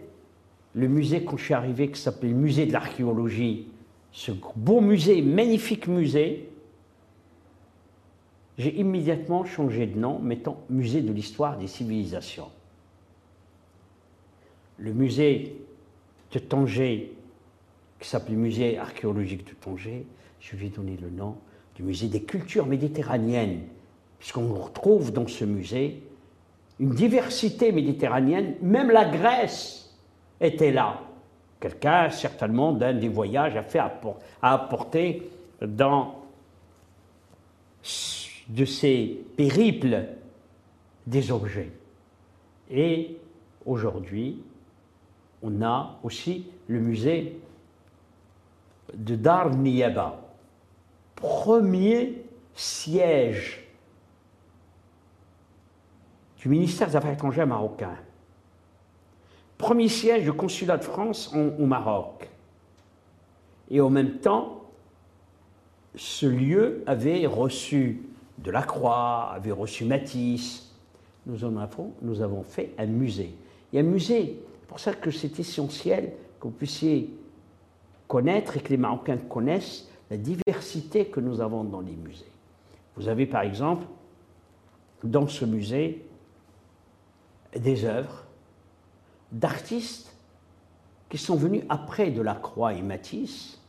[0.75, 3.67] le musée, quand je suis arrivé, qui s'appelait le musée de l'archéologie,
[4.13, 6.47] ce beau musée, magnifique musée,
[8.59, 12.49] j'ai immédiatement changé de nom, mettant Musée de l'histoire des civilisations.
[14.77, 15.55] Le musée
[16.31, 17.11] de Tanger,
[17.99, 20.05] qui s'appelait Musée archéologique de Tanger,
[20.39, 21.35] je lui ai donné le nom
[21.75, 23.61] du Musée des cultures méditerranéennes,
[24.19, 26.03] puisqu'on retrouve dans ce musée
[26.79, 29.97] une diversité méditerranéenne, même la Grèce
[30.39, 31.01] était là.
[31.63, 33.79] Quelqu'un, certainement, d'un des voyages a fait
[34.41, 36.15] apporter dans
[38.49, 40.07] de ces périples
[41.07, 41.71] des objets.
[42.69, 43.15] Et
[43.65, 44.43] aujourd'hui,
[45.41, 47.39] on a aussi le musée
[48.93, 50.19] de Dar Niyaba,
[51.15, 53.65] premier siège
[56.39, 57.95] du ministère des Affaires étrangères marocain
[59.63, 62.29] premier siège du consulat de France au Maroc.
[63.71, 64.65] Et en même temps,
[65.95, 68.01] ce lieu avait reçu
[68.39, 70.69] Delacroix, avait reçu Matisse.
[71.25, 73.33] Nous en avons, nous avons fait un musée.
[73.71, 77.09] Et un musée, c'est pour ça que c'est essentiel que vous puissiez
[78.09, 82.25] connaître et que les Marocains connaissent la diversité que nous avons dans les musées.
[82.97, 83.85] Vous avez par exemple
[85.05, 86.05] dans ce musée
[87.55, 88.25] des œuvres
[89.33, 90.15] d'artistes
[91.09, 93.59] qui sont venus après Delacroix et Matisse,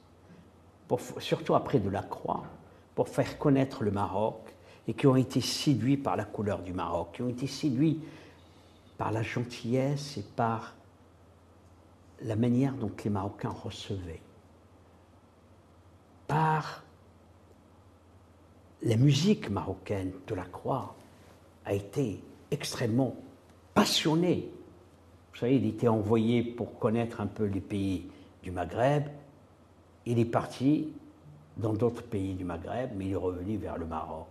[1.19, 2.45] surtout après Delacroix,
[2.95, 4.55] pour faire connaître le Maroc
[4.87, 8.01] et qui ont été séduits par la couleur du Maroc, qui ont été séduits
[8.97, 10.75] par la gentillesse et par
[12.23, 14.23] la manière dont les Marocains recevaient,
[16.27, 16.85] par
[18.83, 20.95] la musique marocaine de la Croix
[21.65, 23.17] a été extrêmement
[23.73, 24.51] passionné.
[25.35, 28.07] Vous savez, il était envoyé pour connaître un peu les pays
[28.45, 29.03] du Maghreb.
[30.07, 30.93] Il est parti
[31.57, 34.29] dans d'autres pays du Maghreb, mais il est revenu vers le Maroc.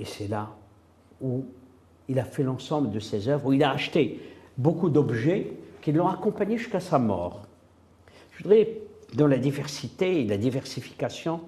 [0.00, 0.50] Et c'est là
[1.20, 1.44] où
[2.08, 4.20] il a fait l'ensemble de ses œuvres, où il a acheté
[4.58, 7.46] beaucoup d'objets qui l'ont accompagné jusqu'à sa mort.
[8.32, 8.78] Je voudrais,
[9.14, 11.40] dans la diversité et la diversification,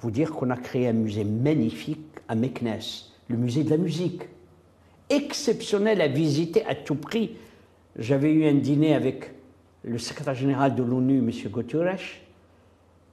[0.00, 2.80] vous dire qu'on a créé un musée magnifique à Meknes,
[3.28, 4.22] le musée de la musique.
[5.10, 7.36] Exceptionnel à visiter à tout prix.
[7.96, 9.32] J'avais eu un dîner avec
[9.84, 11.30] le secrétaire général de l'ONU, M.
[11.50, 11.98] Guterres,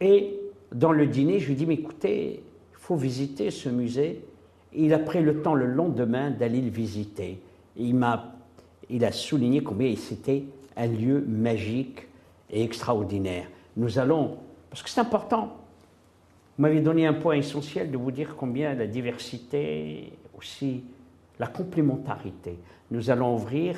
[0.02, 0.34] et
[0.74, 4.22] dans le dîner, je lui ai dit, mais écoutez, il faut visiter ce musée.
[4.74, 7.40] il a pris le temps le lendemain d'aller le visiter.
[7.78, 8.36] il, m'a,
[8.90, 10.44] il a souligné combien c'était
[10.76, 12.08] un lieu magique
[12.52, 13.48] et extraordinaire.
[13.78, 14.38] Nous allons,
[14.70, 15.58] parce que c'est important,
[16.58, 20.84] vous m'avez donné un point essentiel de vous dire combien la diversité, aussi
[21.40, 22.60] la complémentarité.
[22.92, 23.78] Nous allons ouvrir,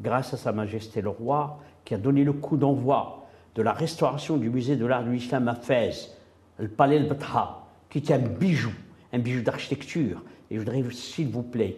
[0.00, 4.36] grâce à Sa Majesté le Roi, qui a donné le coup d'envoi de la restauration
[4.36, 6.16] du musée de l'art de l'islam à Fès,
[6.58, 8.72] le palais al-Batha, qui est un bijou,
[9.12, 10.22] un bijou d'architecture.
[10.50, 11.76] Et je voudrais, s'il vous plaît,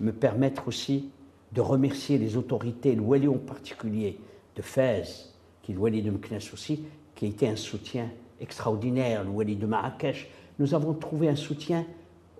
[0.00, 1.10] me permettre aussi
[1.52, 4.18] de remercier les autorités, le en particulier,
[4.56, 8.08] de Fès, qui est le de Meknes aussi, qui a été un soutien
[8.40, 10.30] extraordinaire, le Wali de Marrakech.
[10.58, 11.84] Nous avons trouvé un soutien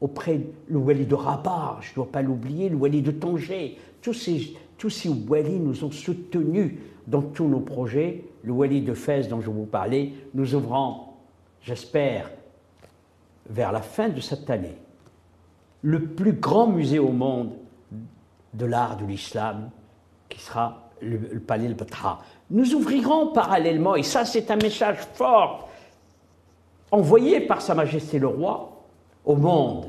[0.00, 3.78] auprès du Wali de Rabat, je ne dois pas l'oublier, le Wali de Tanger.
[4.00, 6.74] Tous ces, tous ces Wali nous ont soutenus
[7.06, 8.24] dans tous nos projets.
[8.42, 11.00] Le Wali de Fès dont je vous parlais, nous ouvrons,
[11.62, 12.30] j'espère,
[13.50, 14.76] vers la fin de cette année,
[15.82, 17.52] le plus grand musée au monde
[18.54, 19.70] de l'art de l'islam,
[20.28, 22.20] qui sera le, palais al-Batra.
[22.50, 25.68] Nous ouvrirons parallèlement, et ça c'est un message fort,
[26.90, 28.77] envoyé par Sa Majesté le Roi
[29.28, 29.86] au monde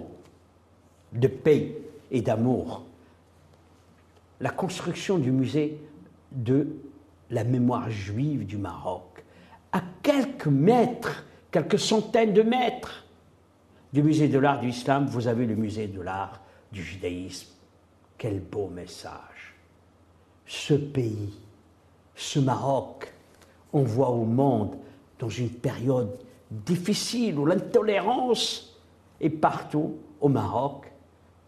[1.13, 1.75] de paix
[2.11, 2.83] et d'amour,
[4.41, 5.81] la construction du musée
[6.31, 6.67] de
[7.31, 9.23] la mémoire juive du Maroc,
[9.71, 13.05] à quelques mètres, quelques centaines de mètres
[13.93, 17.47] du musée de l'art du islam, vous avez le musée de l'art du judaïsme.
[18.17, 19.55] Quel beau message.
[20.45, 21.33] Ce pays,
[22.13, 23.13] ce Maroc,
[23.71, 24.75] on voit au monde
[25.17, 26.19] dans une période
[26.51, 28.68] difficile où l'intolérance
[29.19, 29.97] est partout.
[30.21, 30.91] Au Maroc,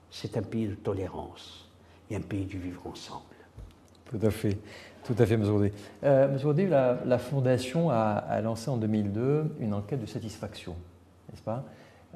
[0.10, 1.70] c'est un pays de tolérance
[2.10, 3.24] et un pays du vivre ensemble.
[4.06, 4.58] Tout à fait.
[5.04, 5.44] Tout à fait, M.
[5.44, 5.74] Roudé.
[6.04, 10.76] Euh, la, la, Fondation a, lancé en 2002 une enquête de satisfaction,
[11.30, 11.66] n'est-ce pas,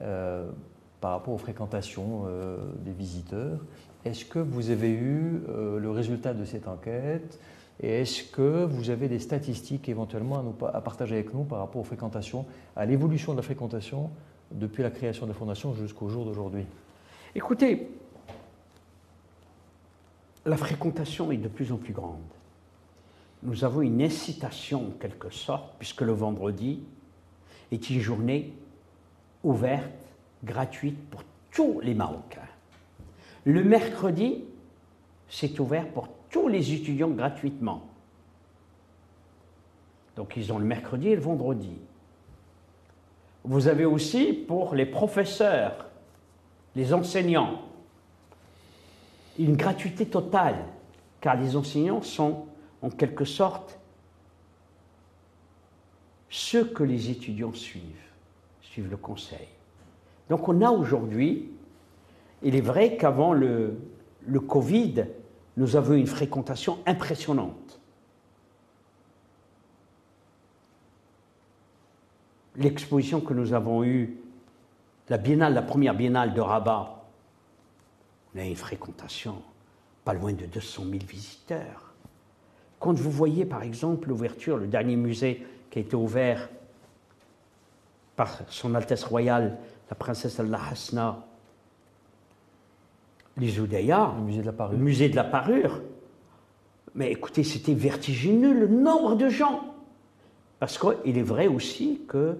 [0.01, 0.49] euh,
[1.01, 3.59] par rapport aux fréquentations euh, des visiteurs.
[4.05, 7.39] Est-ce que vous avez eu euh, le résultat de cette enquête
[7.81, 11.85] et est-ce que vous avez des statistiques éventuellement à, partager avec nous par rapport aux
[11.85, 14.11] fréquentations, à l'évolution de la fréquentation
[14.51, 16.65] depuis la création de la Fondation jusqu'au jour d'aujourd'hui
[17.33, 17.89] Écoutez,
[20.45, 22.21] la fréquentation est de plus en plus grande
[23.45, 26.81] nous avons une incitation en quelque sorte, puisque le vendredi
[27.71, 28.53] est une journée
[29.43, 29.91] ouverte,
[30.43, 32.41] gratuite pour tous les Marocains.
[33.45, 34.43] Le mercredi,
[35.29, 37.87] c'est ouvert pour tous les étudiants gratuitement.
[40.15, 41.77] Donc ils ont le mercredi et le vendredi.
[43.47, 45.85] Vous avez aussi pour les professeurs,
[46.75, 47.61] les enseignants,
[49.37, 50.65] une gratuité totale,
[51.21, 52.47] car les enseignants sont
[52.81, 53.79] en quelque sorte
[56.29, 57.83] ce que les étudiants suivent,
[58.61, 59.47] suivent le conseil.
[60.27, 61.51] Donc on a aujourd'hui,
[62.41, 63.77] il est vrai qu'avant le,
[64.25, 65.05] le Covid,
[65.55, 67.79] nous avons une fréquentation impressionnante.
[72.57, 74.17] L'exposition que nous avons eue,
[75.09, 77.03] la biennale, la première biennale de Rabat,
[78.33, 79.41] on a une fréquentation
[80.03, 81.93] pas loin de 200 000 visiteurs.
[82.79, 86.49] Quand vous voyez par exemple l'ouverture, le dernier musée qui a été ouvert
[88.15, 89.57] par Son Altesse Royale,
[89.89, 91.25] la princesse Allah Hasna,
[93.37, 94.77] les le musée de la parure.
[94.77, 95.81] Le musée de la parure.
[96.93, 99.74] Mais écoutez, c'était vertigineux le nombre de gens.
[100.59, 102.37] Parce qu'il est vrai aussi que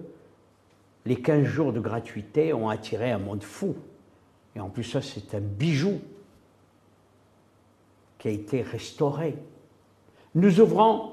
[1.04, 3.76] les 15 jours de gratuité ont attiré un monde fou.
[4.54, 6.00] Et en plus, ça, c'est un bijou
[8.18, 9.36] qui a été restauré.
[10.34, 11.12] Nous ouvrons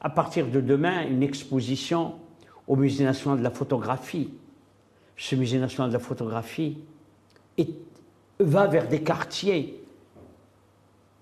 [0.00, 2.14] à partir de demain une exposition
[2.66, 4.32] au Musée national de la photographie.
[5.16, 6.78] Ce Musée national de la photographie
[8.38, 9.84] va vers des quartiers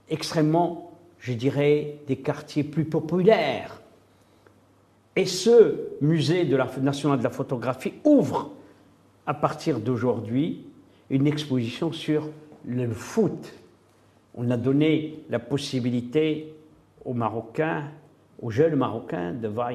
[0.09, 3.78] extrêmement, je dirais, des quartiers plus populaires.
[5.19, 8.53] Et ce musée de la, national de la photographie ouvre
[9.27, 10.65] à partir d'aujourd'hui
[11.11, 12.29] une exposition sur
[12.65, 13.53] le foot
[14.39, 16.55] on a donné la possibilité
[17.05, 17.83] aux Marocains,
[18.41, 19.71] aux jeunes Marocains, de, voir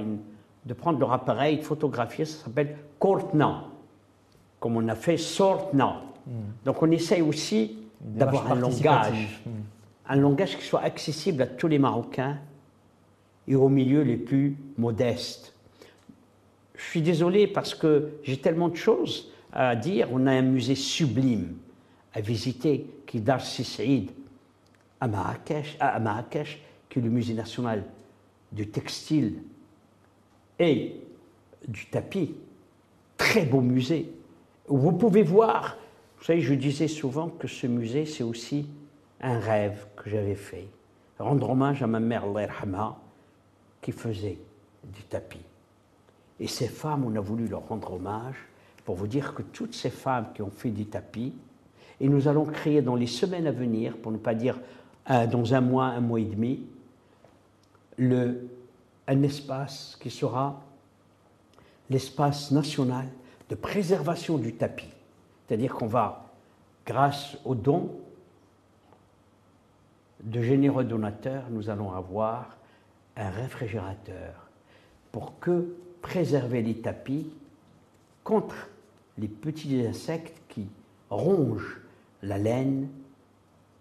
[0.66, 3.66] de prendre leur appareil, de photographier, ça s'appelle Kortna,
[4.62, 6.04] comme on a fait Sortna.
[6.26, 6.32] Hmm.
[6.64, 9.50] Donc on essaye aussi d'avoir un langage, hmm.
[10.08, 12.38] un langage qui soit accessible à tous les Marocains
[13.48, 15.54] et aux milieux les plus modestes.
[16.76, 20.10] Je suis désolé parce que j'ai tellement de choses à dire.
[20.12, 21.56] On a un musée sublime
[22.14, 24.12] à visiter qui est Dar Saïd
[25.00, 27.84] à Marrakech, à Marrakech, qui est le musée national
[28.52, 29.42] du textile
[30.60, 30.96] et
[31.68, 32.36] du tapis.
[33.18, 34.12] Très beau musée.
[34.68, 35.78] Vous pouvez voir,
[36.18, 38.68] vous savez, je disais souvent que ce musée, c'est aussi
[39.22, 40.68] un rêve que j'avais fait.
[41.20, 42.98] Rendre hommage à ma mère, Allah
[43.84, 44.40] qui faisait
[44.84, 45.46] du tapis.
[46.40, 48.38] Et ces femmes, on a voulu leur rendre hommage
[48.86, 51.34] pour vous dire que toutes ces femmes qui ont fait du tapis,
[52.00, 54.60] et nous allons créer dans les semaines à venir, pour ne pas dire
[55.12, 56.66] euh, dans un mois, un mois et demi,
[57.98, 58.48] le,
[59.08, 60.62] un espace qui sera
[61.90, 63.06] l'espace national
[63.50, 64.90] de préservation du tapis.
[65.46, 66.32] C'est-à-dire qu'on va,
[66.86, 67.92] grâce aux dons
[70.24, 72.58] de généreux donateurs, nous allons avoir
[73.18, 74.50] un réfrigérateur
[75.12, 77.32] pour que préserver les tapis
[78.24, 78.56] contre
[79.18, 80.68] les petits insectes qui
[81.10, 81.80] rongent
[82.24, 82.90] la laine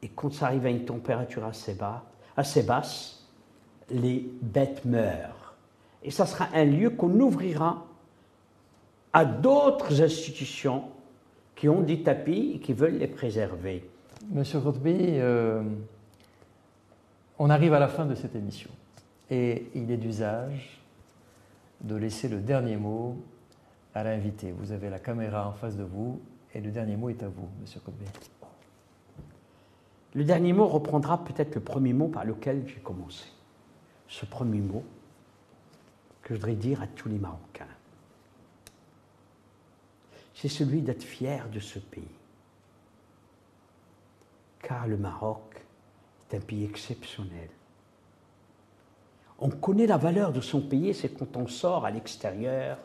[0.03, 2.05] et quand ça arrive à une température assez, bas,
[2.37, 3.24] assez basse,
[3.91, 5.55] les bêtes meurent.
[6.03, 7.87] Et ça sera un lieu qu'on ouvrira
[9.12, 10.85] à d'autres institutions
[11.55, 13.89] qui ont des tapis et qui veulent les préserver.
[14.30, 15.62] Monsieur Rotby, euh,
[17.39, 18.70] on arrive à la fin de cette émission
[19.33, 20.78] et il est d'usage
[21.80, 23.16] de laisser le dernier mot
[23.95, 24.53] à l'invité.
[24.53, 26.20] Vous avez la caméra en face de vous
[26.53, 28.05] et le dernier mot est à vous, Monsieur Rotby.
[30.14, 33.24] Le dernier mot reprendra peut-être le premier mot par lequel j'ai commencé.
[34.07, 34.85] Ce premier mot
[36.20, 37.64] que je voudrais dire à tous les Marocains,
[40.35, 42.05] c'est celui d'être fier de ce pays.
[44.62, 45.64] Car le Maroc
[46.30, 47.49] est un pays exceptionnel.
[49.45, 52.78] On connaît la valeur de son pays, c'est quand on sort à l'extérieur,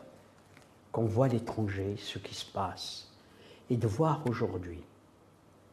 [0.90, 3.12] qu'on voit l'étranger, ce qui se passe.
[3.70, 4.82] Et de voir aujourd'hui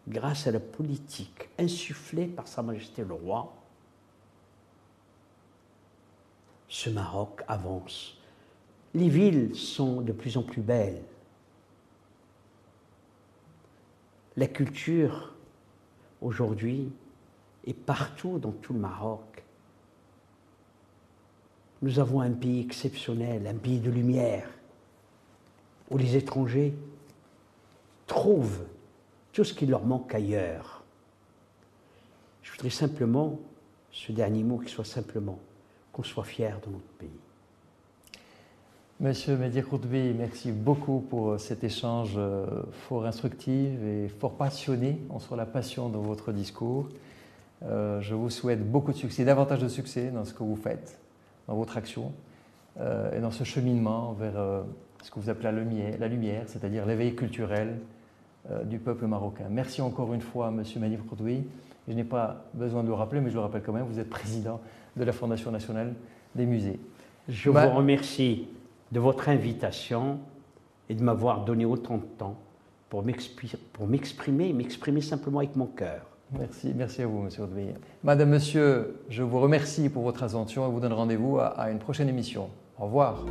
[0.08, 3.52] grâce à la politique insufflée par Sa Majesté le Roi,
[6.68, 8.20] ce Maroc avance.
[8.94, 11.02] Les villes sont de plus en plus belles.
[14.38, 15.34] La culture,
[16.22, 16.92] aujourd'hui,
[17.66, 19.45] est partout dans tout le Maroc.
[21.86, 24.50] Nous avons un pays exceptionnel, un pays de lumière,
[25.92, 26.74] où les étrangers
[28.08, 28.64] trouvent
[29.32, 30.84] tout ce qui leur manque ailleurs.
[32.42, 33.40] Je voudrais simplement,
[33.92, 35.38] ce dernier mot, qui soit simplement
[35.94, 37.20] qu'on soit fier de notre pays.
[39.00, 39.68] Monsieur Medir
[40.18, 44.98] merci beaucoup pour cet échange euh, fort instructif et fort passionné.
[45.12, 46.90] On sent la passion dans votre discours.
[47.62, 50.98] Euh, je vous souhaite beaucoup de succès, davantage de succès dans ce que vous faites,
[51.48, 52.12] dans votre action
[52.80, 54.64] euh, et dans ce cheminement vers
[55.04, 57.80] ce que vous appelez la lumière, la lumière c'est-à-dire l'éveil culturel,
[58.52, 59.46] euh, du peuple marocain.
[59.50, 61.44] Merci encore une fois, Monsieur Manif Khoudoui.
[61.88, 64.10] Je n'ai pas besoin de le rappeler, mais je le rappelle quand même, vous êtes
[64.10, 64.62] président
[64.96, 65.96] de la Fondation nationale
[66.36, 66.80] des musées.
[67.28, 68.48] Je vous remercie
[68.92, 70.20] de votre invitation
[70.90, 72.36] et de m'avoir donné autant de temps
[72.90, 76.06] pour m'exprimer, m'exprimer simplement avec mon cœur.
[76.32, 77.68] Merci, merci à vous, Monsieur Khoudoui.
[78.04, 82.10] Madame, Monsieur, je vous remercie pour votre attention et vous donne rendez-vous à une prochaine
[82.10, 82.50] émission.
[82.80, 83.24] Au revoir.